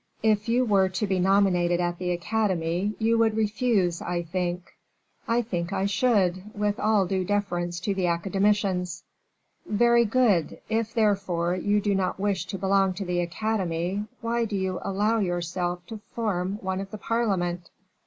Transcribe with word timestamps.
"If 0.23 0.49
you 0.49 0.65
were 0.65 0.89
to 0.89 1.05
be 1.05 1.19
nominated 1.19 1.79
at 1.79 1.99
the 1.99 2.09
Academy, 2.09 2.95
you 2.97 3.19
would 3.19 3.37
refuse, 3.37 4.01
I 4.01 4.23
think." 4.23 4.71
"I 5.27 5.43
think 5.43 5.71
I 5.71 5.85
should, 5.85 6.41
with 6.55 6.79
all 6.79 7.05
due 7.05 7.23
deference 7.23 7.79
to 7.81 7.93
the 7.93 8.07
academicians." 8.07 9.03
"Very 9.67 10.05
good; 10.05 10.59
if, 10.69 10.91
therefore, 10.95 11.55
you 11.55 11.79
do 11.79 11.93
not 11.93 12.19
wish 12.19 12.47
to 12.47 12.57
belong 12.57 12.95
to 12.95 13.05
the 13.05 13.19
Academy, 13.19 14.05
why 14.21 14.45
do 14.45 14.55
you 14.55 14.79
allow 14.81 15.19
yourself 15.19 15.85
to 15.85 16.01
form 16.15 16.57
one 16.63 16.81
of 16.81 16.89
the 16.89 16.97
parliament?" 16.97 17.69